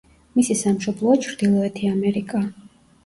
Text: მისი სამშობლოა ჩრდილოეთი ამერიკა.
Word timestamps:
მისი 0.37 0.55
სამშობლოა 0.61 1.19
ჩრდილოეთი 1.27 1.93
ამერიკა. 1.93 2.43